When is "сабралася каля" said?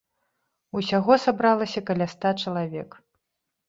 1.25-2.11